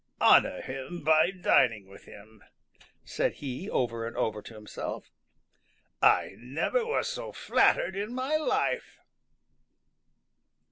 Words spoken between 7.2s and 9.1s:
flattered in my life."